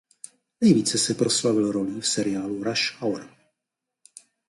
Nejvíce 0.61 0.97
se 0.97 1.13
proslavil 1.13 1.71
rolí 1.71 2.01
v 2.01 2.07
seriálu 2.07 2.63
"Rush 2.63 2.97
Hour". 3.01 3.29